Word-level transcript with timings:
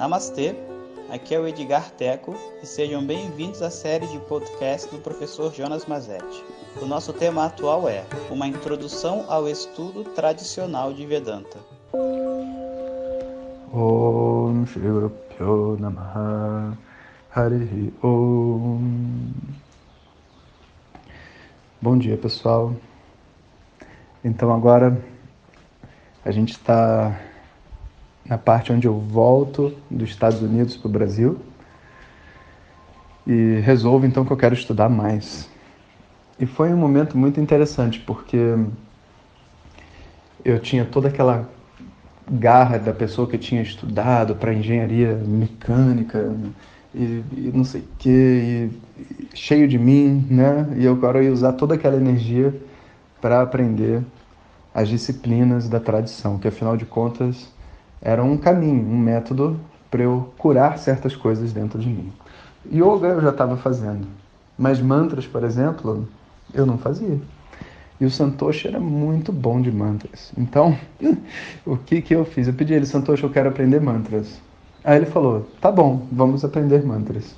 Namastê, 0.00 0.56
aqui 1.10 1.34
é 1.34 1.38
o 1.38 1.46
Edgar 1.46 1.90
Teco 1.90 2.34
e 2.62 2.66
sejam 2.66 3.04
bem-vindos 3.04 3.60
à 3.60 3.68
série 3.68 4.06
de 4.06 4.18
podcast 4.20 4.90
do 4.90 4.96
professor 4.96 5.52
Jonas 5.52 5.84
Mazetti. 5.84 6.42
O 6.80 6.86
nosso 6.86 7.12
tema 7.12 7.44
atual 7.44 7.86
é 7.86 8.02
Uma 8.30 8.46
Introdução 8.46 9.26
ao 9.28 9.46
Estudo 9.46 10.02
Tradicional 10.04 10.94
de 10.94 11.04
Vedanta. 11.04 11.58
Bom 21.82 21.98
dia 21.98 22.16
pessoal. 22.16 22.74
Então 24.24 24.50
agora 24.50 24.98
a 26.24 26.30
gente 26.30 26.52
está 26.52 27.20
na 28.24 28.38
parte 28.38 28.72
onde 28.72 28.86
eu 28.86 28.98
volto 28.98 29.74
dos 29.90 30.10
Estados 30.10 30.40
Unidos 30.42 30.76
para 30.76 30.88
o 30.88 30.90
Brasil 30.90 31.38
e 33.26 33.60
resolvo 33.62 34.06
então 34.06 34.24
que 34.24 34.32
eu 34.32 34.36
quero 34.36 34.54
estudar 34.54 34.88
mais. 34.88 35.48
E 36.38 36.46
foi 36.46 36.72
um 36.72 36.76
momento 36.76 37.16
muito 37.18 37.40
interessante 37.40 38.00
porque 38.00 38.56
eu 40.44 40.58
tinha 40.58 40.84
toda 40.84 41.08
aquela 41.08 41.48
garra 42.30 42.78
da 42.78 42.92
pessoa 42.92 43.28
que 43.28 43.36
tinha 43.36 43.60
estudado 43.60 44.34
para 44.36 44.54
engenharia 44.54 45.14
mecânica 45.14 46.34
e, 46.94 47.22
e 47.32 47.52
não 47.54 47.64
sei 47.64 47.82
o 47.82 47.88
que, 47.98 48.70
cheio 49.34 49.68
de 49.68 49.78
mim, 49.78 50.26
né? 50.30 50.66
E 50.76 50.84
eu 50.84 50.92
agora 50.92 51.22
ia 51.22 51.32
usar 51.32 51.52
toda 51.52 51.74
aquela 51.74 51.96
energia 51.96 52.54
para 53.20 53.42
aprender 53.42 54.02
as 54.74 54.88
disciplinas 54.88 55.68
da 55.68 55.80
tradição, 55.80 56.38
que 56.38 56.48
afinal 56.48 56.76
de 56.76 56.86
contas 56.86 57.48
era 58.02 58.22
um 58.22 58.36
caminho, 58.36 58.86
um 58.86 58.98
método 58.98 59.58
para 59.90 60.02
eu 60.02 60.32
curar 60.38 60.78
certas 60.78 61.14
coisas 61.14 61.52
dentro 61.52 61.78
de 61.78 61.88
mim. 61.88 62.12
Yoga 62.72 63.08
eu 63.08 63.20
já 63.20 63.30
estava 63.30 63.56
fazendo, 63.56 64.06
mas 64.56 64.80
mantras, 64.80 65.26
por 65.26 65.44
exemplo, 65.44 66.08
eu 66.54 66.64
não 66.64 66.78
fazia. 66.78 67.18
E 68.00 68.04
o 68.04 68.10
Santoshi 68.10 68.68
era 68.68 68.80
muito 68.80 69.30
bom 69.30 69.60
de 69.60 69.70
mantras. 69.70 70.32
Então, 70.36 70.76
o 71.66 71.76
que, 71.76 72.00
que 72.00 72.14
eu 72.14 72.24
fiz? 72.24 72.46
Eu 72.46 72.54
pedi 72.54 72.72
a 72.72 72.76
ele, 72.76 72.86
Santoshi, 72.86 73.24
eu 73.24 73.30
quero 73.30 73.48
aprender 73.48 73.80
mantras. 73.80 74.40
Aí 74.82 74.96
ele 74.96 75.06
falou, 75.06 75.46
tá 75.60 75.70
bom, 75.70 76.06
vamos 76.10 76.42
aprender 76.42 76.82
mantras. 76.82 77.36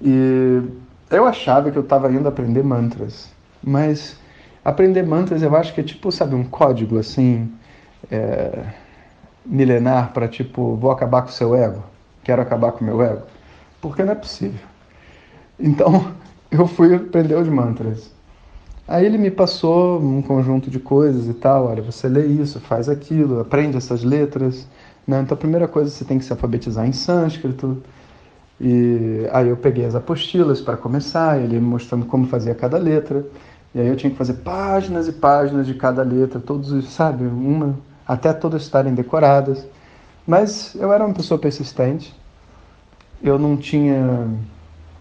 E 0.00 0.62
eu 1.10 1.26
achava 1.26 1.70
que 1.70 1.78
eu 1.78 1.82
estava 1.82 2.12
indo 2.12 2.28
aprender 2.28 2.62
mantras, 2.62 3.32
mas 3.62 4.16
aprender 4.64 5.02
mantras 5.02 5.42
eu 5.42 5.54
acho 5.56 5.74
que 5.74 5.80
é 5.80 5.84
tipo, 5.84 6.12
sabe, 6.12 6.34
um 6.34 6.44
código 6.44 6.98
assim, 6.98 7.50
é, 8.10 8.64
milenar 9.44 10.12
para 10.12 10.28
tipo, 10.28 10.76
vou 10.76 10.90
acabar 10.90 11.22
com 11.22 11.28
o 11.28 11.32
seu 11.32 11.54
ego, 11.54 11.82
quero 12.22 12.40
acabar 12.40 12.72
com 12.72 12.80
o 12.80 12.84
meu 12.84 13.02
ego, 13.02 13.22
porque 13.80 14.02
não 14.02 14.12
é 14.12 14.16
possível. 14.16 14.60
Então 15.58 16.12
eu 16.50 16.66
fui 16.66 16.94
aprender 16.94 17.36
os 17.36 17.48
mantras. 17.48 18.12
Aí 18.86 19.06
ele 19.06 19.16
me 19.16 19.30
passou 19.30 19.98
um 19.98 20.20
conjunto 20.20 20.70
de 20.70 20.78
coisas 20.78 21.26
e 21.26 21.34
tal, 21.34 21.66
olha, 21.66 21.82
você 21.82 22.06
lê 22.06 22.26
isso, 22.26 22.60
faz 22.60 22.88
aquilo, 22.88 23.40
aprende 23.40 23.76
essas 23.78 24.04
letras. 24.04 24.68
Né? 25.06 25.20
Então 25.22 25.34
a 25.34 25.38
primeira 25.38 25.66
coisa 25.66 25.90
você 25.90 26.04
tem 26.04 26.18
que 26.18 26.24
se 26.24 26.32
alfabetizar 26.32 26.86
em 26.86 26.92
sânscrito. 26.92 27.82
E 28.60 29.26
aí 29.32 29.48
eu 29.48 29.56
peguei 29.56 29.84
as 29.84 29.94
apostilas 29.94 30.60
para 30.60 30.76
começar, 30.76 31.40
ele 31.40 31.54
me 31.54 31.66
mostrando 31.66 32.06
como 32.06 32.26
fazia 32.26 32.54
cada 32.54 32.76
letra. 32.76 33.24
E 33.74 33.80
aí 33.80 33.88
eu 33.88 33.96
tinha 33.96 34.10
que 34.10 34.16
fazer 34.16 34.34
páginas 34.34 35.08
e 35.08 35.12
páginas 35.12 35.66
de 35.66 35.74
cada 35.74 36.02
letra, 36.02 36.38
todos, 36.38 36.92
sabe, 36.92 37.24
uma 37.24 37.74
até 38.06 38.32
todas 38.32 38.62
estarem 38.62 38.94
decoradas. 38.94 39.66
Mas 40.26 40.74
eu 40.74 40.92
era 40.92 41.04
uma 41.04 41.14
pessoa 41.14 41.38
persistente. 41.38 42.14
Eu 43.22 43.38
não 43.38 43.56
tinha, 43.56 44.28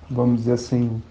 vamos 0.10 0.40
dizer 0.40 0.54
assim, 0.54 1.02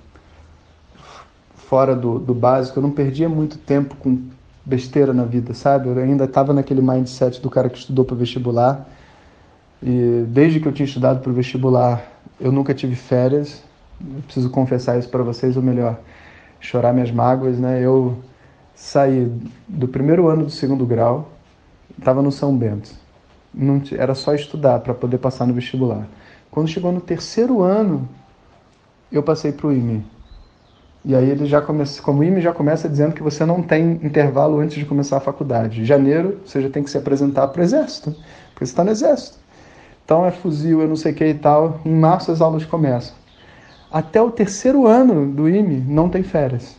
fora 1.55 1.97
do, 1.97 2.19
do 2.19 2.35
básico, 2.35 2.79
eu 2.79 2.83
não 2.83 2.91
perdia 2.91 3.29
muito 3.29 3.59
tempo 3.59 3.97
com 3.97 4.29
besteira 4.65 5.13
na 5.13 5.25
vida, 5.25 5.55
sabe? 5.55 5.89
Eu 5.89 5.99
ainda 5.99 6.25
estava 6.25 6.53
naquele 6.53 6.81
mindset 6.81 7.41
do 7.41 7.51
cara 7.51 7.69
que 7.69 7.79
estudou 7.79 8.05
para 8.05 8.17
vestibular. 8.17 8.87
E 9.83 10.25
desde 10.29 10.61
que 10.61 10.69
eu 10.69 10.73
tinha 10.73 10.87
estudado 10.87 11.21
para 11.21 11.31
o 11.31 11.35
vestibular, 11.35 12.05
eu 12.41 12.53
nunca 12.53 12.73
tive 12.73 12.95
férias. 12.95 13.63
Eu 14.01 14.23
preciso 14.23 14.51
confessar 14.51 14.99
isso 14.99 15.09
para 15.09 15.23
vocês, 15.23 15.57
ou 15.57 15.63
melhor, 15.63 15.99
chorar 16.61 16.93
minhas 16.93 17.11
mágoas, 17.11 17.59
né? 17.59 17.81
Eu 17.81 18.19
saí 18.75 19.33
do 19.67 19.89
primeiro 19.89 20.29
ano 20.29 20.45
do 20.45 20.51
segundo 20.51 20.87
grau, 20.87 21.32
estava 21.99 22.23
no 22.23 22.33
São 22.33 22.57
Bento. 22.57 22.91
Não, 23.53 23.83
era 23.93 24.15
só 24.15 24.35
estudar 24.35 24.81
para 24.81 24.95
poder 24.95 25.19
passar 25.19 25.47
no 25.47 25.55
vestibular. 25.55 26.07
Quando 26.51 26.69
chegou 26.69 26.93
no 26.93 27.01
terceiro 27.01 27.63
ano, 27.63 28.09
eu 29.11 29.23
passei 29.23 29.53
para 29.53 29.67
o 29.67 29.73
IME. 29.73 30.05
E 31.05 31.15
aí 31.15 31.29
ele 31.29 31.47
já 31.47 31.61
começa, 31.61 32.01
como 32.01 32.21
o 32.21 32.25
IME 32.25 32.41
já 32.41 32.53
começa 32.53 32.89
dizendo 32.89 33.15
que 33.15 33.23
você 33.23 33.45
não 33.45 33.63
tem 33.63 34.01
intervalo 34.03 34.59
antes 34.59 34.77
de 34.77 34.85
começar 34.85 35.17
a 35.17 35.21
faculdade. 35.21 35.81
Em 35.81 35.85
janeiro, 35.85 36.41
você 36.47 36.63
já 36.63 36.71
tem 36.71 36.83
que 36.83 36.91
se 36.91 36.97
apresentar 36.97 37.49
para 37.49 37.61
o 37.61 37.65
exército, 37.65 38.13
porque 38.53 38.65
você 38.65 38.73
está 38.73 38.85
no 38.85 38.91
exército. 38.91 39.39
Então 40.05 40.25
é 40.25 40.31
fuzil, 40.31 40.81
eu 40.81 40.89
não 40.89 40.97
sei 40.97 41.13
o 41.13 41.15
que 41.15 41.27
e 41.27 41.35
tal. 41.35 41.81
Em 41.85 41.95
março 41.95 42.31
as 42.31 42.41
aulas 42.41 42.65
começam. 42.65 43.15
Até 43.91 44.23
o 44.23 44.31
terceiro 44.31 44.87
ano 44.87 45.31
do 45.31 45.49
IME 45.49 45.77
não 45.77 46.09
tem 46.09 46.23
férias. 46.23 46.77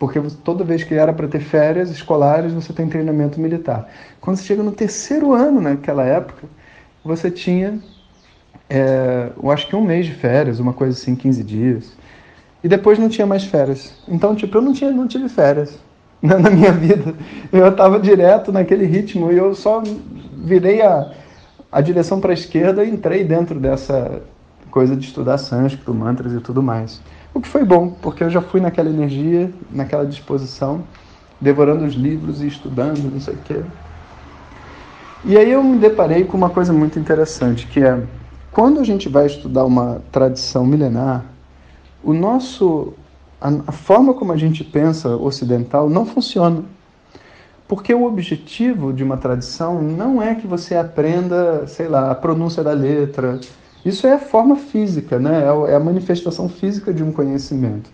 Porque 0.00 0.18
toda 0.42 0.64
vez 0.64 0.82
que 0.82 0.94
era 0.94 1.12
para 1.12 1.28
ter 1.28 1.40
férias 1.40 1.90
escolares, 1.90 2.54
você 2.54 2.72
tem 2.72 2.88
treinamento 2.88 3.38
militar. 3.38 3.86
Quando 4.18 4.38
você 4.38 4.44
chega 4.44 4.62
no 4.62 4.72
terceiro 4.72 5.34
ano, 5.34 5.60
naquela 5.60 6.02
época, 6.06 6.48
você 7.04 7.30
tinha, 7.30 7.78
é, 8.70 9.30
eu 9.40 9.50
acho 9.50 9.68
que 9.68 9.76
um 9.76 9.82
mês 9.82 10.06
de 10.06 10.14
férias, 10.14 10.58
uma 10.58 10.72
coisa 10.72 10.98
assim, 10.98 11.14
15 11.14 11.44
dias. 11.44 11.92
E 12.64 12.68
depois 12.68 12.98
não 12.98 13.10
tinha 13.10 13.26
mais 13.26 13.44
férias. 13.44 13.92
Então, 14.08 14.34
tipo, 14.34 14.56
eu 14.56 14.62
não, 14.62 14.72
tinha, 14.72 14.90
não 14.90 15.06
tive 15.06 15.28
férias 15.28 15.78
na, 16.22 16.38
na 16.38 16.48
minha 16.48 16.72
vida. 16.72 17.14
Eu 17.52 17.68
estava 17.68 18.00
direto 18.00 18.50
naquele 18.50 18.86
ritmo 18.86 19.30
e 19.30 19.36
eu 19.36 19.54
só 19.54 19.82
virei 20.34 20.80
a, 20.80 21.12
a 21.70 21.82
direção 21.82 22.22
para 22.22 22.30
a 22.30 22.34
esquerda 22.34 22.82
e 22.82 22.90
entrei 22.90 23.22
dentro 23.22 23.60
dessa 23.60 24.22
coisa 24.70 24.96
de 24.96 25.04
estudar 25.04 25.36
sânscrito, 25.36 25.92
mantras 25.92 26.32
e 26.32 26.40
tudo 26.40 26.62
mais. 26.62 27.02
O 27.32 27.40
que 27.40 27.48
foi 27.48 27.64
bom, 27.64 27.90
porque 28.02 28.24
eu 28.24 28.30
já 28.30 28.40
fui 28.40 28.60
naquela 28.60 28.88
energia, 28.88 29.52
naquela 29.70 30.04
disposição, 30.04 30.82
devorando 31.40 31.84
os 31.84 31.94
livros 31.94 32.42
e 32.42 32.46
estudando, 32.46 33.10
não 33.10 33.20
sei 33.20 33.34
o 33.34 33.38
quê. 33.38 33.62
E 35.24 35.36
aí 35.36 35.50
eu 35.50 35.62
me 35.62 35.78
deparei 35.78 36.24
com 36.24 36.36
uma 36.36 36.50
coisa 36.50 36.72
muito 36.72 36.98
interessante, 36.98 37.66
que 37.66 37.80
é 37.80 38.02
quando 38.50 38.80
a 38.80 38.84
gente 38.84 39.08
vai 39.08 39.26
estudar 39.26 39.64
uma 39.64 40.02
tradição 40.10 40.66
milenar, 40.66 41.24
o 42.02 42.12
nosso 42.12 42.94
a, 43.40 43.72
forma 43.72 44.12
como 44.12 44.32
a 44.32 44.36
gente 44.36 44.62
pensa 44.62 45.16
ocidental 45.16 45.88
não 45.88 46.04
funciona. 46.04 46.62
Porque 47.66 47.94
o 47.94 48.04
objetivo 48.04 48.92
de 48.92 49.02
uma 49.04 49.16
tradição 49.16 49.80
não 49.80 50.20
é 50.20 50.34
que 50.34 50.46
você 50.46 50.74
aprenda, 50.74 51.66
sei 51.66 51.86
lá, 51.86 52.10
a 52.10 52.14
pronúncia 52.14 52.64
da 52.64 52.72
letra, 52.72 53.40
isso 53.84 54.06
é 54.06 54.12
a 54.12 54.18
forma 54.18 54.56
física, 54.56 55.18
né? 55.18 55.42
É, 55.42 55.72
é 55.72 55.74
a 55.74 55.80
manifestação 55.80 56.48
física 56.48 56.92
de 56.92 57.02
um 57.02 57.12
conhecimento. 57.12 57.90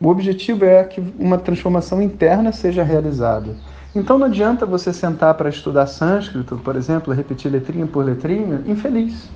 O 0.00 0.08
objetivo 0.08 0.64
é 0.64 0.84
que 0.84 1.02
uma 1.18 1.38
transformação 1.38 2.00
interna 2.02 2.52
seja 2.52 2.82
realizada. 2.82 3.56
Então 3.94 4.18
não 4.18 4.26
adianta 4.26 4.66
você 4.66 4.92
sentar 4.92 5.34
para 5.34 5.48
estudar 5.48 5.86
sânscrito, 5.86 6.56
por 6.58 6.76
exemplo, 6.76 7.14
repetir 7.14 7.50
letrinha 7.50 7.86
por 7.86 8.04
letrinha, 8.04 8.62
infeliz. 8.66 9.30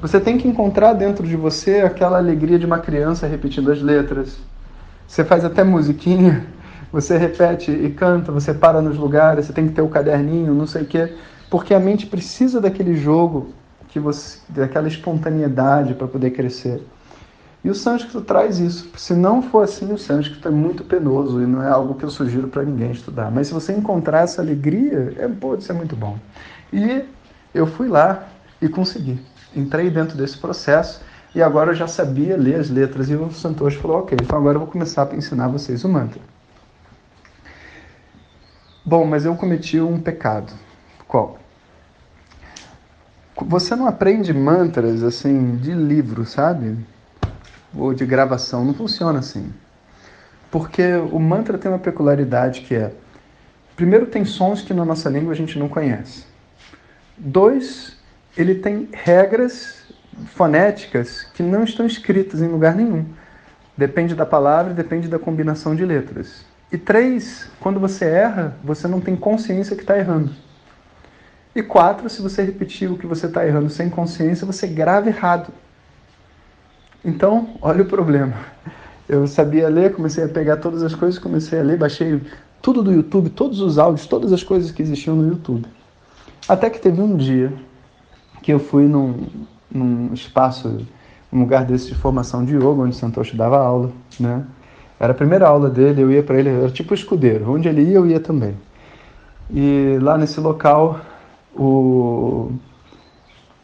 Você 0.00 0.18
tem 0.18 0.38
que 0.38 0.48
encontrar 0.48 0.94
dentro 0.94 1.26
de 1.26 1.36
você 1.36 1.80
aquela 1.80 2.16
alegria 2.18 2.58
de 2.58 2.66
uma 2.66 2.78
criança 2.78 3.26
repetindo 3.26 3.70
as 3.70 3.82
letras. 3.82 4.38
Você 5.06 5.22
faz 5.24 5.44
até 5.44 5.62
musiquinha, 5.62 6.46
você 6.90 7.18
repete 7.18 7.70
e 7.70 7.90
canta, 7.90 8.32
você 8.32 8.54
para 8.54 8.80
nos 8.80 8.96
lugares, 8.96 9.46
você 9.46 9.52
tem 9.52 9.68
que 9.68 9.74
ter 9.74 9.82
o 9.82 9.88
caderninho, 9.88 10.54
não 10.54 10.66
sei 10.66 10.82
o 10.82 10.86
quê, 10.86 11.12
porque 11.50 11.74
a 11.74 11.80
mente 11.80 12.06
precisa 12.06 12.60
daquele 12.60 12.96
jogo 12.96 13.52
que 13.94 14.00
você 14.00 14.40
daquela 14.48 14.88
espontaneidade 14.88 15.94
para 15.94 16.08
poder 16.08 16.32
crescer. 16.32 16.84
E 17.62 17.70
o 17.70 17.74
sânscrito 17.76 18.20
traz 18.22 18.58
isso. 18.58 18.90
Se 18.96 19.14
não 19.14 19.40
for 19.40 19.62
assim, 19.62 19.92
o 19.92 19.96
sânscrito 19.96 20.48
é 20.48 20.50
muito 20.50 20.82
penoso 20.82 21.40
e 21.40 21.46
não 21.46 21.62
é 21.62 21.70
algo 21.70 21.94
que 21.94 22.04
eu 22.04 22.10
sugiro 22.10 22.48
para 22.48 22.64
ninguém 22.64 22.90
estudar. 22.90 23.30
Mas 23.30 23.46
se 23.46 23.54
você 23.54 23.72
encontrar 23.72 24.22
essa 24.22 24.42
alegria, 24.42 25.14
é, 25.16 25.28
pode 25.28 25.62
ser 25.62 25.74
muito 25.74 25.94
bom. 25.94 26.18
E 26.72 27.04
eu 27.54 27.68
fui 27.68 27.86
lá 27.86 28.26
e 28.60 28.68
consegui. 28.68 29.20
Entrei 29.54 29.88
dentro 29.88 30.18
desse 30.18 30.38
processo 30.38 31.00
e 31.32 31.40
agora 31.40 31.70
eu 31.70 31.74
já 31.76 31.86
sabia 31.86 32.36
ler 32.36 32.56
as 32.56 32.68
letras. 32.68 33.08
E 33.08 33.14
o 33.14 33.30
Santoshi 33.30 33.76
falou: 33.76 33.98
Ok, 33.98 34.18
então 34.20 34.36
agora 34.36 34.56
eu 34.56 34.60
vou 34.60 34.68
começar 34.68 35.08
a 35.08 35.14
ensinar 35.14 35.46
vocês 35.46 35.84
o 35.84 35.88
mantra. 35.88 36.20
Bom, 38.84 39.06
mas 39.06 39.24
eu 39.24 39.36
cometi 39.36 39.80
um 39.80 40.00
pecado. 40.00 40.52
Qual? 41.06 41.43
Você 43.36 43.74
não 43.74 43.86
aprende 43.86 44.32
mantras 44.32 45.02
assim 45.02 45.56
de 45.56 45.72
livro, 45.72 46.24
sabe? 46.24 46.76
Ou 47.74 47.92
de 47.92 48.06
gravação, 48.06 48.64
não 48.64 48.72
funciona 48.72 49.18
assim. 49.18 49.52
Porque 50.50 50.94
o 51.10 51.18
mantra 51.18 51.58
tem 51.58 51.70
uma 51.70 51.80
peculiaridade 51.80 52.60
que 52.60 52.76
é: 52.76 52.92
primeiro, 53.74 54.06
tem 54.06 54.24
sons 54.24 54.62
que 54.62 54.72
na 54.72 54.84
nossa 54.84 55.10
língua 55.10 55.32
a 55.32 55.36
gente 55.36 55.58
não 55.58 55.68
conhece. 55.68 56.24
Dois, 57.18 57.96
ele 58.36 58.54
tem 58.54 58.88
regras 58.92 59.84
fonéticas 60.26 61.24
que 61.34 61.42
não 61.42 61.64
estão 61.64 61.86
escritas 61.86 62.40
em 62.40 62.46
lugar 62.46 62.76
nenhum. 62.76 63.04
Depende 63.76 64.14
da 64.14 64.24
palavra 64.24 64.72
depende 64.72 65.08
da 65.08 65.18
combinação 65.18 65.74
de 65.74 65.84
letras. 65.84 66.44
E 66.70 66.78
três, 66.78 67.48
quando 67.58 67.80
você 67.80 68.04
erra, 68.04 68.56
você 68.62 68.86
não 68.86 69.00
tem 69.00 69.16
consciência 69.16 69.74
que 69.74 69.82
está 69.82 69.98
errando. 69.98 70.32
E 71.54 71.62
quatro, 71.62 72.10
se 72.10 72.20
você 72.20 72.42
repetir 72.42 72.90
o 72.90 72.98
que 72.98 73.06
você 73.06 73.26
está 73.26 73.46
errando 73.46 73.70
sem 73.70 73.88
consciência, 73.88 74.46
você 74.46 74.66
grava 74.66 75.08
errado. 75.08 75.52
Então, 77.04 77.50
olha 77.60 77.82
o 77.82 77.86
problema. 77.86 78.34
Eu 79.08 79.26
sabia 79.26 79.68
ler, 79.68 79.92
comecei 79.92 80.24
a 80.24 80.28
pegar 80.28 80.56
todas 80.56 80.82
as 80.82 80.94
coisas, 80.94 81.18
comecei 81.18 81.60
a 81.60 81.62
ler, 81.62 81.78
baixei 81.78 82.20
tudo 82.60 82.82
do 82.82 82.92
YouTube, 82.92 83.28
todos 83.30 83.60
os 83.60 83.78
áudios, 83.78 84.06
todas 84.06 84.32
as 84.32 84.42
coisas 84.42 84.70
que 84.70 84.82
existiam 84.82 85.14
no 85.14 85.28
YouTube. 85.28 85.66
Até 86.48 86.70
que 86.70 86.80
teve 86.80 87.00
um 87.00 87.16
dia 87.16 87.52
que 88.42 88.52
eu 88.52 88.58
fui 88.58 88.84
num, 88.84 89.26
num 89.70 90.12
espaço, 90.12 90.86
um 91.32 91.40
lugar 91.40 91.64
desse 91.64 91.88
de 91.88 91.94
formação 91.94 92.44
de 92.44 92.54
yoga, 92.54 92.82
onde 92.82 92.96
Santoshi 92.96 93.36
dava 93.36 93.58
aula, 93.58 93.92
né? 94.18 94.44
Era 94.98 95.12
a 95.12 95.16
primeira 95.16 95.46
aula 95.46 95.68
dele, 95.68 96.00
eu 96.00 96.10
ia 96.10 96.22
para 96.22 96.38
ele, 96.38 96.48
era 96.48 96.70
tipo 96.70 96.94
escudeiro, 96.94 97.50
onde 97.52 97.68
ele 97.68 97.82
ia 97.82 97.96
eu 97.96 98.06
ia 98.06 98.18
também. 98.18 98.56
E 99.50 99.98
lá 100.00 100.16
nesse 100.16 100.40
local, 100.40 101.00
o 101.56 102.52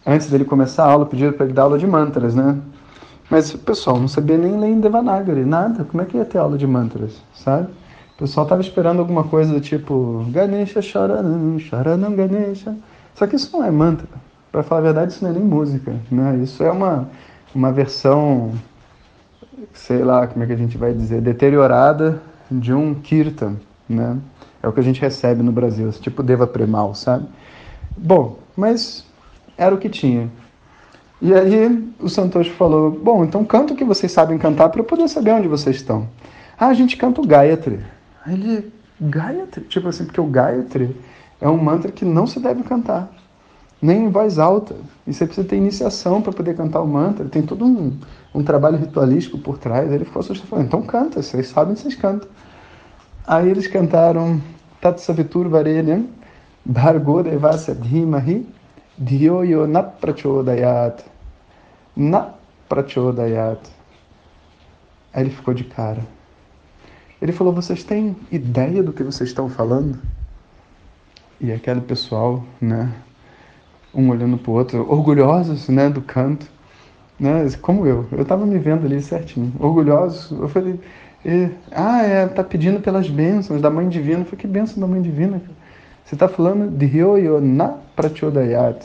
antes 0.07 0.29
dele 0.31 0.45
começar 0.45 0.85
a 0.85 0.91
aula, 0.91 1.07
pediram 1.07 1.33
para 1.33 1.45
ele 1.47 1.55
dar 1.55 1.63
aula 1.63 1.79
de 1.79 1.87
mantras, 1.87 2.35
né? 2.35 2.59
Mas 3.31 3.55
o 3.55 3.59
pessoal 3.59 3.99
não 3.99 4.09
sabia 4.09 4.37
nem 4.37 4.59
ler 4.59 4.71
em 4.71 4.81
Devanagari, 4.81 5.45
nada. 5.45 5.85
Como 5.85 6.03
é 6.03 6.07
que 6.07 6.17
ia 6.17 6.25
ter 6.25 6.39
aula 6.39 6.59
de 6.59 6.67
mantras, 6.67 7.23
sabe? 7.33 7.69
O 8.17 8.19
pessoal 8.19 8.45
estava 8.45 8.61
esperando 8.61 8.99
alguma 8.99 9.25
coisa 9.25 9.53
do 9.53 9.61
tipo 9.61 10.27
Ganesha 10.31 10.83
Sharanam, 10.83 11.59
Sharanam 11.59 12.15
Ganesha. 12.15 12.77
Só 13.15 13.27
que 13.27 13.37
isso 13.37 13.57
não 13.57 13.65
é 13.65 13.71
mantra. 13.71 14.09
Para 14.51 14.65
falar 14.65 14.81
a 14.81 14.85
verdade, 14.85 15.13
isso 15.13 15.23
não 15.23 15.31
é 15.31 15.35
nem 15.35 15.45
música, 15.45 15.95
né? 16.11 16.41
Isso 16.43 16.63
é 16.65 16.71
uma, 16.71 17.09
uma 17.55 17.71
versão, 17.71 18.53
sei 19.73 20.03
lá, 20.03 20.27
como 20.27 20.43
é 20.43 20.47
que 20.47 20.53
a 20.53 20.57
gente 20.57 20.77
vai 20.77 20.93
dizer, 20.93 21.21
deteriorada 21.21 22.21
de 22.51 22.75
um 22.75 22.95
kirtan, 22.95 23.55
né? 23.89 24.19
É 24.61 24.69
o 24.69 24.73
que 24.73 24.81
a 24.81 24.83
gente 24.83 25.01
recebe 25.01 25.43
no 25.43 25.53
Brasil, 25.53 25.91
tipo 25.93 26.23
Deva 26.23 26.47
Premal, 26.47 26.95
sabe? 26.97 27.27
Bom, 27.97 28.39
mas 28.57 29.05
era 29.57 29.75
o 29.75 29.79
que 29.79 29.89
tinha. 29.89 30.31
E 31.21 31.35
aí 31.35 31.93
o 32.01 32.09
Santoshi 32.09 32.51
falou: 32.51 32.91
Bom, 32.91 33.25
então 33.25 33.45
canta 33.45 33.75
o 33.75 33.77
que 33.77 33.85
vocês 33.85 34.11
sabem 34.11 34.39
cantar 34.39 34.71
para 34.71 34.81
eu 34.81 34.85
poder 34.85 35.07
saber 35.09 35.33
onde 35.33 35.49
vocês 35.49 35.77
estão. 35.77 36.09
Ah, 36.59 36.69
a 36.69 36.75
gente 36.75 36.97
canta 36.97 37.21
o 37.21 37.27
Gayatri. 37.27 37.81
Aí 38.25 38.35
ele, 38.35 38.73
Gayatri? 39.01 39.65
Tipo 39.65 39.89
assim, 39.89 40.05
porque 40.05 40.21
o 40.21 40.27
Gayatri 40.27 40.97
é 41.41 41.49
um 41.49 41.59
mantra 41.59 41.93
que 41.93 42.05
não 42.05 42.27
se 42.27 42.41
deve 42.41 42.63
cantar, 42.63 43.11
nem 43.81 44.05
em 44.05 44.09
voz 44.11 44.39
alta. 44.39 44.77
E 45.07 45.13
você 45.13 45.27
precisa 45.27 45.47
ter 45.47 45.57
iniciação 45.57 46.23
para 46.23 46.33
poder 46.33 46.57
cantar 46.57 46.81
o 46.81 46.87
mantra. 46.87 47.27
Tem 47.27 47.43
todo 47.43 47.67
um, 47.67 47.99
um 48.35 48.43
trabalho 48.43 48.79
ritualístico 48.79 49.37
por 49.39 49.59
trás. 49.59 49.89
Aí 49.89 49.97
ele 49.97 50.05
ficou 50.07 50.21
assustado, 50.21 50.49
falou: 50.49 50.65
Então 50.65 50.83
canta, 50.83 51.23
vocês 51.23 51.49
sabem, 51.49 51.77
vocês 51.77 51.95
cantam. 51.95 52.29
Aí 53.27 53.49
eles 53.49 53.67
cantaram 53.67 54.41
Tatsavitur 54.81 55.49
Varelyam, 55.51 56.07
Bhargo 56.65 57.23
Devasya 57.23 57.75
Dhimahi, 57.75 58.47
Dhyo 58.99 59.45
Yo 59.45 59.67
Na 59.67 59.83
Prachodayat 59.83 61.05
na 61.97 62.35
prachodayat. 62.69 63.61
Aí 65.13 65.25
ele 65.25 65.31
ficou 65.31 65.53
de 65.53 65.65
cara. 65.65 66.03
Ele 67.21 67.33
falou: 67.33 67.53
Vocês 67.53 67.85
têm 67.85 68.17
ideia 68.31 68.83
do 68.83 68.93
que 68.93 69.03
vocês 69.03 69.29
estão 69.29 69.49
falando? 69.49 69.99
E 71.41 71.53
aquele 71.53 71.81
pessoal, 71.81 72.45
né, 72.61 72.93
um 73.95 74.11
olhando 74.11 74.37
para 74.37 74.51
o 74.51 74.55
outro, 74.55 74.91
orgulhosos, 74.91 75.69
né, 75.69 75.89
do 75.89 76.03
canto, 76.03 76.47
né, 77.19 77.47
como 77.63 77.87
eu. 77.87 78.07
Eu 78.13 78.23
estava 78.23 78.45
me 78.45 78.59
vendo 78.59 78.85
ali 78.85 79.01
certinho, 79.01 79.53
orgulhosos. 79.59 80.31
Eu 80.39 80.49
falei: 80.49 80.81
e, 81.25 81.51
Ah, 81.73 82.03
é, 82.03 82.27
tá 82.27 82.45
pedindo 82.45 82.81
pelas 82.81 83.09
bênçãos 83.11 83.61
da 83.61 83.71
Mãe 83.71 83.89
Divina. 83.89 84.21
Eu 84.21 84.25
falei: 84.25 84.41
Que 84.41 84.47
bênção 84.47 84.81
da 84.81 84.87
Mãe 84.87 85.03
Divina? 85.03 85.43
Você 86.05 86.15
está 86.15 86.29
falando 86.29 86.71
de 86.71 86.87
Ryoyo 86.87 87.41
na 87.41 87.75
prachodayat. 87.95 88.85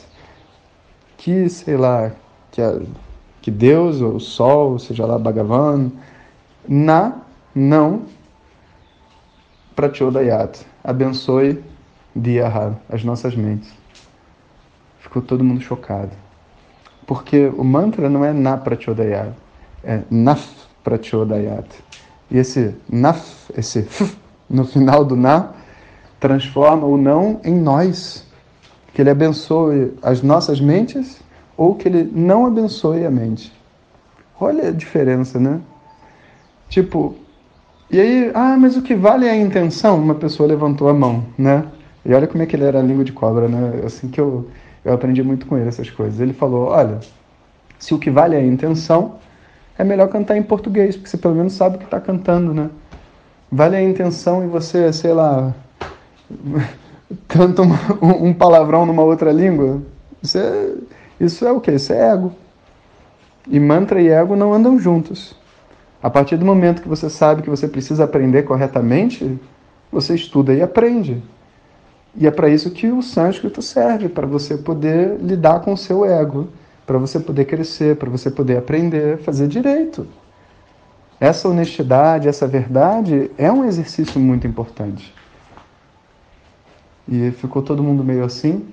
Que, 1.18 1.50
sei 1.50 1.78
lá, 1.78 2.12
que, 2.52 2.62
a, 2.62 2.80
que 3.42 3.50
Deus, 3.50 4.02
ou 4.02 4.16
o 4.16 4.20
Sol, 4.20 4.78
seja 4.80 5.06
lá 5.06 5.18
Bhagavan, 5.18 5.92
na, 6.68 7.22
não, 7.54 8.04
Prachodayat, 9.76 10.66
abençoe 10.82 11.62
Diyaha, 12.16 12.76
as 12.90 13.04
nossas 13.04 13.36
mentes. 13.36 13.70
Ficou 15.00 15.22
todo 15.22 15.44
mundo 15.44 15.62
chocado. 15.62 16.12
Porque 17.06 17.48
o 17.48 17.64
mantra 17.64 18.10
não 18.10 18.24
é 18.24 18.32
na 18.32 18.58
Prachodayat, 18.58 19.34
é 19.84 20.02
naf 20.10 20.48
Prachodayat. 20.84 21.68
E 22.32 22.38
esse 22.38 22.74
naf, 22.90 23.52
esse 23.56 23.80
f, 23.80 24.18
no 24.50 24.66
final 24.66 25.04
do 25.04 25.16
na, 25.16 25.52
transforma 26.26 26.88
o 26.88 26.98
não 26.98 27.40
em 27.44 27.54
nós. 27.54 28.26
Que 28.94 29.02
ele 29.02 29.12
abençoe 29.12 29.94
as 30.02 30.24
nossas 30.24 30.60
mentes 30.60 31.22
ou 31.56 31.76
que 31.76 31.88
ele 31.88 32.10
não 32.14 32.48
abençoe 32.48 33.06
a 33.06 33.12
mente. 33.12 33.54
Olha 34.40 34.70
a 34.70 34.72
diferença, 34.72 35.40
né? 35.40 35.62
Tipo, 36.68 37.16
e 37.92 38.00
aí, 38.00 38.32
ah, 38.34 38.58
mas 38.58 38.76
o 38.76 38.82
que 38.82 38.96
vale 38.96 39.28
é 39.28 39.32
a 39.32 39.38
intenção? 39.38 40.00
Uma 40.00 40.16
pessoa 40.16 40.50
levantou 40.50 40.90
a 40.90 40.94
mão, 40.94 41.26
né? 41.38 41.66
E 42.04 42.14
olha 42.14 42.26
como 42.26 42.42
é 42.42 42.46
que 42.46 42.56
ele 42.56 42.64
era 42.64 42.82
língua 42.82 43.04
de 43.04 43.12
cobra, 43.12 43.48
né? 43.48 43.82
Assim 43.86 44.08
que 44.08 44.20
eu, 44.20 44.48
eu 44.84 44.94
aprendi 44.94 45.22
muito 45.22 45.46
com 45.46 45.58
ele 45.58 45.68
essas 45.68 45.90
coisas. 45.90 46.20
Ele 46.20 46.34
falou: 46.34 46.70
olha, 46.70 47.00
se 47.78 47.94
o 47.94 48.00
que 48.00 48.10
vale 48.10 48.36
é 48.36 48.40
a 48.40 48.46
intenção, 48.46 49.18
é 49.78 49.84
melhor 49.84 50.08
cantar 50.08 50.38
em 50.38 50.44
português, 50.44 50.96
porque 50.96 51.10
você 51.10 51.18
pelo 51.18 51.36
menos 51.36 51.54
sabe 51.54 51.76
o 51.76 51.80
que 51.80 51.86
está 51.86 52.00
cantando, 52.00 52.54
né? 52.54 52.70
Vale 53.52 53.76
a 53.76 53.82
intenção 53.82 54.44
e 54.44 54.48
você, 54.48 54.92
sei 54.92 55.14
lá, 55.14 55.54
canta 57.28 57.62
um, 57.62 58.28
um 58.28 58.34
palavrão 58.34 58.86
numa 58.86 59.04
outra 59.04 59.32
língua, 59.32 59.82
você 60.22 60.76
isso 61.20 61.46
é 61.46 61.52
o 61.52 61.62
que? 61.62 61.72
Isso 61.72 61.94
é 61.94 62.12
ego. 62.14 62.34
E 63.48 63.60
mantra 63.60 64.02
e 64.02 64.10
ego 64.10 64.36
não 64.36 64.54
andam 64.54 64.78
juntos. 64.80 65.36
A 66.02 66.10
partir 66.10 66.38
do 66.38 66.46
momento 66.46 66.82
que 66.82 66.88
você 66.88 67.10
sabe 67.10 67.42
que 67.42 67.50
você 67.50 67.68
precisa 67.68 68.04
aprender 68.04 68.44
corretamente, 68.44 69.40
você 69.92 70.14
estuda 70.16 70.54
e 70.54 70.62
aprende. 70.62 71.24
E 72.16 72.28
é 72.28 72.32
para 72.32 72.50
isso 72.50 72.72
que 72.72 72.88
o 72.88 73.02
sânscrito 73.02 73.62
serve, 73.62 74.10
para 74.10 74.26
você 74.26 74.58
poder 74.58 75.18
lidar 75.20 75.62
com 75.62 75.74
o 75.74 75.78
seu 75.78 76.06
ego, 76.06 76.50
para 76.86 76.98
você 76.98 77.20
poder 77.20 77.46
crescer, 77.46 77.96
para 77.98 78.10
você 78.10 78.30
poder 78.30 78.58
aprender, 78.58 79.18
fazer 79.20 79.48
direito. 79.48 80.08
Essa 81.20 81.48
honestidade, 81.50 82.28
essa 82.28 82.46
verdade 82.46 83.32
é 83.38 83.52
um 83.52 83.66
exercício 83.66 84.20
muito 84.20 84.46
importante. 84.46 85.14
E 87.08 87.32
ficou 87.32 87.62
todo 87.62 87.84
mundo 87.84 88.04
meio 88.04 88.24
assim. 88.24 88.66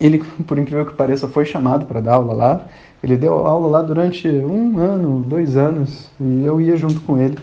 Ele, 0.00 0.18
por 0.46 0.58
incrível 0.58 0.86
que 0.86 0.94
pareça, 0.94 1.26
foi 1.26 1.44
chamado 1.44 1.86
para 1.86 2.00
dar 2.00 2.14
aula 2.14 2.32
lá. 2.32 2.66
Ele 3.02 3.16
deu 3.16 3.34
aula 3.34 3.68
lá 3.68 3.82
durante 3.82 4.28
um 4.28 4.78
ano, 4.78 5.20
dois 5.20 5.56
anos, 5.56 6.10
e 6.20 6.44
eu 6.44 6.60
ia 6.60 6.76
junto 6.76 7.00
com 7.00 7.16
ele, 7.18 7.38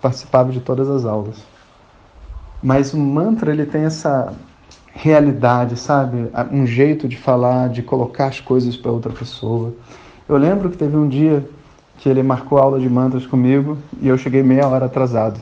participava 0.00 0.50
de 0.50 0.60
todas 0.60 0.88
as 0.88 1.04
aulas. 1.04 1.36
Mas 2.62 2.92
o 2.92 2.98
mantra 2.98 3.52
ele 3.52 3.66
tem 3.66 3.82
essa 3.82 4.34
realidade, 4.92 5.76
sabe? 5.76 6.30
Um 6.50 6.66
jeito 6.66 7.06
de 7.06 7.16
falar, 7.16 7.68
de 7.68 7.82
colocar 7.82 8.26
as 8.26 8.40
coisas 8.40 8.76
para 8.76 8.90
outra 8.90 9.12
pessoa. 9.12 9.72
Eu 10.28 10.36
lembro 10.36 10.70
que 10.70 10.76
teve 10.76 10.96
um 10.96 11.08
dia 11.08 11.48
que 11.98 12.08
ele 12.08 12.22
marcou 12.22 12.58
aula 12.58 12.80
de 12.80 12.88
mantras 12.88 13.26
comigo 13.26 13.78
e 14.00 14.08
eu 14.08 14.18
cheguei 14.18 14.42
meia 14.42 14.66
hora 14.66 14.86
atrasado. 14.86 15.40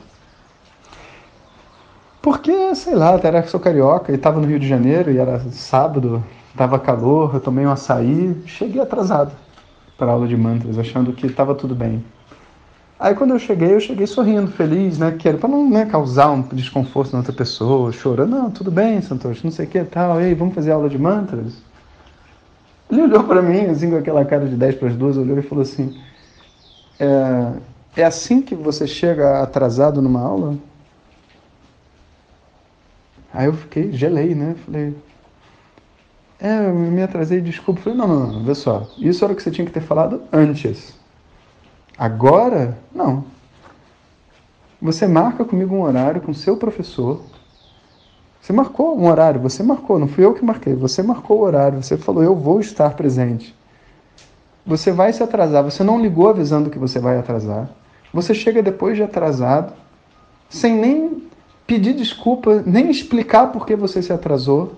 Porque, 2.26 2.74
sei 2.74 2.96
lá, 2.96 3.16
era 3.22 3.46
sou 3.46 3.60
carioca 3.60 4.10
e 4.10 4.16
estava 4.16 4.40
no 4.40 4.48
Rio 4.48 4.58
de 4.58 4.66
Janeiro 4.66 5.12
e 5.12 5.18
era 5.18 5.38
sábado, 5.52 6.24
estava 6.50 6.76
calor, 6.76 7.32
eu 7.32 7.38
tomei 7.38 7.64
um 7.64 7.70
açaí, 7.70 8.36
cheguei 8.46 8.82
atrasado 8.82 9.30
para 9.96 10.10
aula 10.10 10.26
de 10.26 10.36
mantras, 10.36 10.76
achando 10.76 11.12
que 11.12 11.24
estava 11.24 11.54
tudo 11.54 11.72
bem. 11.72 12.04
Aí 12.98 13.14
quando 13.14 13.30
eu 13.30 13.38
cheguei, 13.38 13.72
eu 13.72 13.78
cheguei 13.78 14.08
sorrindo, 14.08 14.50
feliz, 14.50 14.98
né? 14.98 15.12
Que 15.16 15.28
era 15.28 15.38
para 15.38 15.48
não 15.48 15.70
né, 15.70 15.86
causar 15.86 16.32
um 16.32 16.42
desconforto 16.42 17.12
na 17.12 17.18
outra 17.18 17.32
pessoa, 17.32 17.92
chorando, 17.92 18.30
não, 18.30 18.50
tudo 18.50 18.72
bem, 18.72 19.00
Santos, 19.00 19.44
não 19.44 19.52
sei 19.52 19.64
o 19.66 19.68
que 19.68 19.84
tal, 19.84 20.20
ei, 20.20 20.34
vamos 20.34 20.56
fazer 20.56 20.72
aula 20.72 20.88
de 20.88 20.98
mantras? 20.98 21.62
Ele 22.90 23.02
olhou 23.02 23.22
para 23.22 23.40
mim, 23.40 23.66
assim, 23.66 23.88
com 23.88 23.98
aquela 23.98 24.24
cara 24.24 24.46
de 24.46 24.56
10 24.56 24.74
para 24.74 24.88
as 24.88 24.96
duas, 24.96 25.16
olhou 25.16 25.38
e 25.38 25.42
falou 25.42 25.62
assim: 25.62 25.96
é, 26.98 27.52
é 27.98 28.04
assim 28.04 28.42
que 28.42 28.56
você 28.56 28.84
chega 28.84 29.42
atrasado 29.44 30.02
numa 30.02 30.22
aula? 30.22 30.56
Aí 33.36 33.44
eu 33.44 33.52
fiquei, 33.52 33.92
gelei, 33.92 34.34
né? 34.34 34.56
Falei, 34.64 34.96
é, 36.40 36.68
eu 36.68 36.74
me 36.74 37.02
atrasei, 37.02 37.38
desculpa. 37.42 37.82
Falei, 37.82 37.98
não, 37.98 38.08
não, 38.08 38.32
não, 38.32 38.44
vê 38.44 38.54
só, 38.54 38.88
isso 38.96 39.22
era 39.22 39.34
o 39.34 39.36
que 39.36 39.42
você 39.42 39.50
tinha 39.50 39.66
que 39.66 39.72
ter 39.72 39.82
falado 39.82 40.22
antes. 40.32 40.98
Agora, 41.98 42.78
não. 42.94 43.26
Você 44.80 45.06
marca 45.06 45.44
comigo 45.44 45.74
um 45.74 45.82
horário 45.82 46.22
com 46.22 46.32
seu 46.32 46.56
professor, 46.56 47.20
Você 48.40 48.54
marcou 48.54 48.98
um 48.98 49.06
horário, 49.06 49.40
você 49.40 49.62
marcou, 49.62 49.98
não 49.98 50.08
fui 50.08 50.24
eu 50.24 50.32
que 50.32 50.44
marquei, 50.44 50.74
você 50.74 51.02
marcou 51.02 51.40
o 51.40 51.42
horário, 51.42 51.82
você 51.82 51.98
falou, 51.98 52.22
eu 52.22 52.34
vou 52.34 52.58
estar 52.60 52.94
presente. 52.94 53.54
Você 54.64 54.92
vai 54.92 55.12
se 55.12 55.22
atrasar, 55.22 55.62
você 55.62 55.84
não 55.84 56.00
ligou 56.00 56.28
avisando 56.28 56.70
que 56.70 56.78
você 56.78 56.98
vai 56.98 57.18
atrasar. 57.18 57.68
Você 58.14 58.32
chega 58.32 58.62
depois 58.62 58.96
de 58.96 59.02
atrasado, 59.02 59.74
sem 60.48 60.74
nem 60.74 61.25
pedir 61.66 61.94
desculpa, 61.94 62.62
nem 62.64 62.90
explicar 62.90 63.48
por 63.48 63.66
que 63.66 63.74
você 63.74 64.00
se 64.00 64.12
atrasou. 64.12 64.76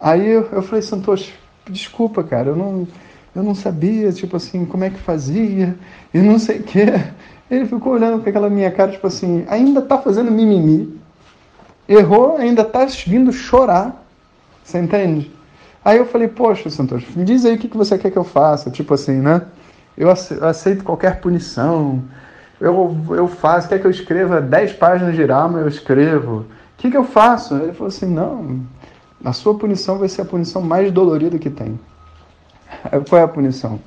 Aí 0.00 0.26
eu, 0.26 0.48
eu 0.52 0.62
falei, 0.62 0.82
Santos, 0.82 1.32
desculpa, 1.68 2.22
cara, 2.22 2.50
eu 2.50 2.56
não, 2.56 2.86
eu 3.34 3.42
não 3.42 3.54
sabia, 3.54 4.12
tipo 4.12 4.36
assim, 4.36 4.64
como 4.64 4.84
é 4.84 4.90
que 4.90 4.98
fazia, 4.98 5.76
e 6.12 6.18
não 6.18 6.38
sei 6.38 6.58
o 6.58 6.62
quê. 6.62 6.86
Ele 7.50 7.64
ficou 7.64 7.94
olhando 7.94 8.22
com 8.22 8.28
aquela 8.28 8.50
minha 8.50 8.70
cara, 8.70 8.92
tipo 8.92 9.06
assim, 9.06 9.44
ainda 9.48 9.80
tá 9.80 9.98
fazendo 9.98 10.30
mimimi, 10.30 11.00
errou, 11.88 12.36
ainda 12.36 12.62
tá 12.62 12.84
vindo 13.06 13.32
chorar, 13.32 14.04
você 14.62 14.78
entende? 14.78 15.32
Aí 15.82 15.96
eu 15.96 16.04
falei, 16.04 16.28
poxa, 16.28 16.68
Santos, 16.68 17.04
me 17.16 17.24
diz 17.24 17.46
aí 17.46 17.54
o 17.54 17.58
que 17.58 17.74
você 17.74 17.96
quer 17.96 18.10
que 18.10 18.18
eu 18.18 18.24
faça, 18.24 18.70
tipo 18.70 18.92
assim, 18.92 19.20
né? 19.20 19.42
Eu 19.96 20.10
aceito 20.10 20.84
qualquer 20.84 21.20
punição, 21.20 22.04
eu, 22.60 22.96
eu 23.10 23.28
faço, 23.28 23.68
quer 23.68 23.80
que 23.80 23.86
eu 23.86 23.90
escreva 23.90 24.40
10 24.40 24.72
páginas 24.74 25.14
de 25.14 25.24
Rama, 25.24 25.60
eu 25.60 25.68
escrevo. 25.68 26.40
O 26.40 26.46
que, 26.76 26.90
que 26.90 26.96
eu 26.96 27.04
faço? 27.04 27.54
Ele 27.56 27.72
falou 27.72 27.88
assim, 27.88 28.06
não, 28.06 28.60
a 29.24 29.32
sua 29.32 29.56
punição 29.56 29.98
vai 29.98 30.08
ser 30.08 30.22
a 30.22 30.24
punição 30.24 30.60
mais 30.62 30.92
dolorida 30.92 31.38
que 31.38 31.50
tem. 31.50 31.78
Qual 33.08 33.20
é 33.20 33.24
a 33.24 33.28
punição? 33.28 33.80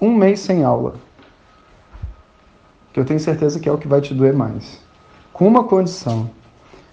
Um 0.00 0.14
mês 0.14 0.40
sem 0.40 0.64
aula. 0.64 0.94
Que 2.92 3.00
eu 3.00 3.04
tenho 3.04 3.20
certeza 3.20 3.58
que 3.58 3.68
é 3.68 3.72
o 3.72 3.78
que 3.78 3.88
vai 3.88 4.00
te 4.00 4.14
doer 4.14 4.32
mais. 4.32 4.80
Com 5.32 5.46
uma 5.46 5.64
condição. 5.64 6.30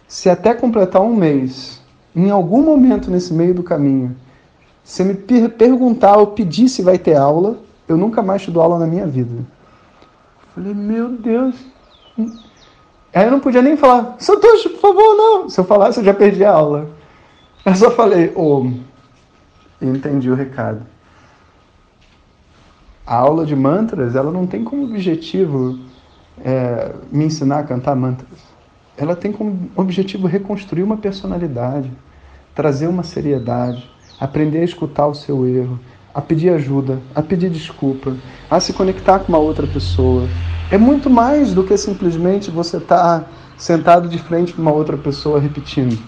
Se 0.07 0.29
até 0.29 0.53
completar 0.53 1.01
um 1.01 1.15
mês, 1.15 1.81
em 2.15 2.29
algum 2.29 2.63
momento 2.63 3.09
nesse 3.09 3.33
meio 3.33 3.53
do 3.53 3.63
caminho, 3.63 4.15
você 4.83 5.03
me 5.03 5.15
perguntar 5.49 6.17
ou 6.17 6.27
pedir 6.27 6.69
se 6.69 6.81
vai 6.81 6.97
ter 6.97 7.15
aula, 7.15 7.57
eu 7.87 7.97
nunca 7.97 8.21
mais 8.21 8.43
te 8.43 8.51
dou 8.51 8.61
aula 8.61 8.79
na 8.79 8.85
minha 8.87 9.07
vida. 9.07 9.43
Falei, 10.55 10.73
meu 10.73 11.09
Deus. 11.09 11.53
Aí 13.13 13.25
eu 13.25 13.31
não 13.31 13.41
podia 13.41 13.61
nem 13.61 13.75
falar, 13.75 14.15
Santos, 14.19 14.63
por 14.63 14.79
favor, 14.79 15.15
não. 15.15 15.49
Se 15.49 15.59
eu 15.59 15.65
falasse, 15.65 15.99
eu 15.99 16.05
já 16.05 16.13
perdi 16.13 16.45
a 16.45 16.51
aula. 16.51 16.89
Eu 17.65 17.75
só 17.75 17.91
falei, 17.91 18.31
ô, 18.35 18.61
oh, 18.61 19.85
entendi 19.85 20.31
o 20.31 20.35
recado. 20.35 20.81
A 23.05 23.15
aula 23.15 23.45
de 23.45 23.55
mantras, 23.55 24.15
ela 24.15 24.31
não 24.31 24.47
tem 24.47 24.63
como 24.63 24.85
objetivo 24.85 25.77
é, 26.43 26.93
me 27.11 27.25
ensinar 27.25 27.59
a 27.59 27.63
cantar 27.63 27.95
mantras. 27.95 28.39
Ela 28.97 29.15
tem 29.15 29.33
como 29.33 29.69
objetivo 29.75 30.25
reconstruir 30.25 30.83
uma 30.83 30.97
personalidade, 30.97 31.91
trazer 32.53 32.87
uma 32.87 33.03
seriedade, 33.03 33.89
aprender 34.19 34.59
a 34.59 34.65
escutar 34.65 35.07
o 35.07 35.13
seu 35.13 35.45
erro, 35.45 35.79
a 36.15 36.21
pedir 36.21 36.49
ajuda, 36.51 37.01
a 37.13 37.21
pedir 37.21 37.49
desculpa, 37.49 38.15
a 38.49 38.57
se 38.61 38.71
conectar 38.71 39.19
com 39.19 39.27
uma 39.27 39.37
outra 39.37 39.67
pessoa. 39.67 40.25
É 40.71 40.77
muito 40.77 41.09
mais 41.09 41.53
do 41.53 41.61
que 41.61 41.75
simplesmente 41.75 42.49
você 42.49 42.77
estar 42.77 43.19
tá 43.19 43.27
sentado 43.57 44.07
de 44.07 44.17
frente 44.17 44.53
com 44.53 44.61
uma 44.61 44.71
outra 44.71 44.95
pessoa 44.97 45.41
repetindo. 45.41 46.01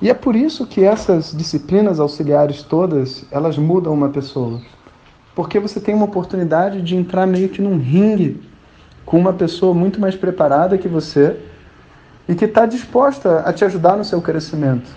E 0.00 0.08
é 0.08 0.14
por 0.14 0.34
isso 0.34 0.66
que 0.66 0.82
essas 0.82 1.36
disciplinas 1.36 2.00
auxiliares 2.00 2.62
todas, 2.62 3.26
elas 3.30 3.58
mudam 3.58 3.92
uma 3.92 4.08
pessoa. 4.08 4.58
Porque 5.34 5.60
você 5.60 5.78
tem 5.78 5.94
uma 5.94 6.06
oportunidade 6.06 6.80
de 6.80 6.96
entrar 6.96 7.26
meio 7.26 7.50
que 7.50 7.60
num 7.60 7.76
ringue 7.76 8.40
com 9.04 9.18
uma 9.18 9.34
pessoa 9.34 9.74
muito 9.74 10.00
mais 10.00 10.16
preparada 10.16 10.78
que 10.78 10.88
você 10.88 11.36
e 12.26 12.34
que 12.34 12.46
está 12.46 12.64
disposta 12.64 13.40
a 13.40 13.52
te 13.52 13.62
ajudar 13.62 13.98
no 13.98 14.04
seu 14.04 14.22
crescimento. 14.22 14.90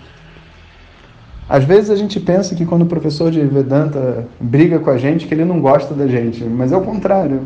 Às 1.47 1.65
vezes 1.65 1.89
a 1.89 1.95
gente 1.95 2.19
pensa 2.19 2.55
que 2.55 2.65
quando 2.65 2.83
o 2.83 2.87
professor 2.87 3.29
de 3.29 3.41
Vedanta 3.41 4.25
briga 4.39 4.79
com 4.79 4.89
a 4.89 4.97
gente, 4.97 5.27
que 5.27 5.33
ele 5.33 5.43
não 5.43 5.59
gosta 5.59 5.93
da 5.93 6.07
gente, 6.07 6.43
mas 6.43 6.71
é 6.71 6.77
o 6.77 6.81
contrário. 6.81 7.41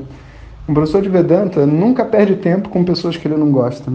Um 0.69 0.73
professor 0.73 1.01
de 1.01 1.09
Vedanta 1.09 1.65
nunca 1.65 2.05
perde 2.05 2.35
tempo 2.35 2.69
com 2.69 2.83
pessoas 2.83 3.17
que 3.17 3.27
ele 3.27 3.37
não 3.37 3.51
gosta. 3.51 3.91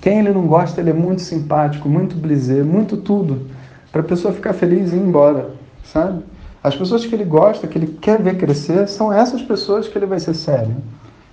Quem 0.00 0.18
ele 0.18 0.32
não 0.32 0.46
gosta, 0.46 0.80
ele 0.80 0.90
é 0.90 0.94
muito 0.94 1.22
simpático, 1.22 1.88
muito 1.88 2.14
blisé, 2.16 2.62
muito 2.62 2.98
tudo, 2.98 3.46
para 3.90 4.02
a 4.02 4.04
pessoa 4.04 4.34
ficar 4.34 4.52
feliz 4.52 4.92
e 4.92 4.96
ir 4.96 4.98
embora, 4.98 5.50
sabe? 5.84 6.22
As 6.62 6.76
pessoas 6.76 7.06
que 7.06 7.14
ele 7.14 7.24
gosta, 7.24 7.66
que 7.66 7.78
ele 7.78 7.98
quer 8.00 8.20
ver 8.20 8.36
crescer, 8.36 8.86
são 8.88 9.10
essas 9.10 9.40
pessoas 9.40 9.88
que 9.88 9.96
ele 9.96 10.06
vai 10.06 10.20
ser 10.20 10.34
sério, 10.34 10.76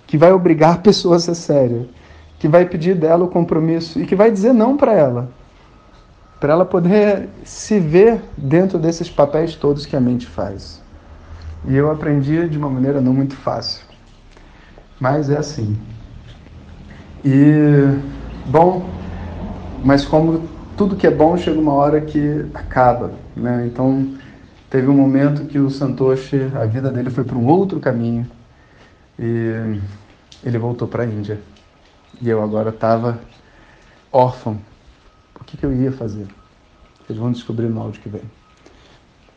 que 0.08 0.18
vai 0.18 0.32
obrigar 0.32 0.76
a 0.76 0.78
pessoa 0.78 1.18
a 1.18 1.20
ser 1.20 1.36
séria, 1.36 1.86
que 2.40 2.48
vai 2.48 2.66
pedir 2.66 2.96
dela 2.96 3.26
o 3.26 3.30
compromisso 3.30 4.00
e 4.00 4.06
que 4.06 4.16
vai 4.16 4.32
dizer 4.32 4.54
não 4.54 4.78
para 4.78 4.94
ela 4.94 5.41
para 6.42 6.54
ela 6.54 6.66
poder 6.66 7.30
se 7.46 7.80
ver 7.80 8.20
dentro 8.36 8.80
desses 8.80 9.08
papéis 9.08 9.56
todos 9.56 9.86
que 9.86 9.96
a 9.96 10.02
mente 10.02 10.26
faz. 10.26 10.82
E 11.68 11.76
eu 11.76 11.92
aprendi 11.92 12.50
de 12.50 12.58
uma 12.58 12.68
maneira 12.68 13.00
não 13.00 13.14
muito 13.14 13.36
fácil, 13.36 13.86
mas 15.00 15.30
é 15.30 15.38
assim. 15.38 15.78
E, 17.24 17.54
bom, 18.48 18.90
mas 19.86 20.04
como 20.04 20.50
tudo 20.76 20.96
que 20.96 21.06
é 21.06 21.12
bom 21.12 21.38
chega 21.38 21.60
uma 21.60 21.74
hora 21.74 22.02
que 22.02 22.44
acaba, 22.56 23.12
né? 23.36 23.68
Então, 23.68 24.16
teve 24.68 24.88
um 24.88 24.96
momento 24.96 25.46
que 25.46 25.60
o 25.60 25.70
Santoshi, 25.70 26.52
a 26.56 26.66
vida 26.66 26.90
dele 26.90 27.12
foi 27.12 27.24
para 27.24 27.38
um 27.38 27.46
outro 27.46 27.80
caminho 27.80 28.26
e 29.20 29.80
ele 30.44 30.58
voltou 30.58 30.88
para 30.88 31.04
a 31.04 31.06
Índia. 31.06 31.40
E 32.20 32.28
eu 32.28 32.42
agora 32.42 32.72
estava 32.72 33.20
órfão 34.12 34.71
o 35.42 35.44
que, 35.44 35.58
que 35.58 35.66
eu 35.66 35.74
ia 35.74 35.92
fazer? 35.92 36.28
Vocês 37.06 37.18
vão 37.18 37.32
descobrir 37.32 37.68
no 37.68 37.82
áudio 37.82 38.02
que 38.02 38.10
vem. 38.10 38.22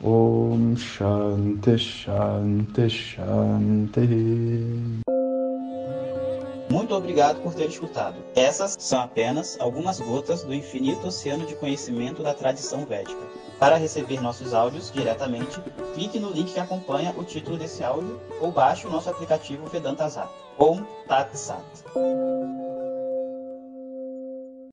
Om 0.02 0.76
Shanti 0.76 1.78
Shanti 1.78 2.90
Shanti. 2.90 3.94
Muito 6.70 6.94
obrigado 6.94 7.40
por 7.42 7.54
ter 7.54 7.68
escutado. 7.68 8.16
Essas 8.34 8.76
são 8.78 9.00
apenas 9.00 9.58
algumas 9.60 9.98
gotas 10.00 10.44
do 10.44 10.52
infinito 10.52 11.06
oceano 11.06 11.46
de 11.46 11.54
conhecimento 11.56 12.22
da 12.22 12.34
tradição 12.34 12.84
védica. 12.84 13.20
Para 13.58 13.76
receber 13.76 14.20
nossos 14.20 14.52
áudios 14.52 14.92
diretamente, 14.92 15.58
clique 15.94 16.18
no 16.18 16.30
link 16.30 16.52
que 16.52 16.60
acompanha 16.60 17.14
o 17.16 17.24
título 17.24 17.56
desse 17.56 17.82
áudio 17.82 18.20
ou 18.40 18.52
baixe 18.52 18.86
o 18.86 18.90
nosso 18.90 19.08
aplicativo 19.08 19.66
Vedanta 19.66 20.08
Zap. 20.08 20.30
Om 20.58 20.84
Tat 21.08 21.34
Sat. 21.34 21.64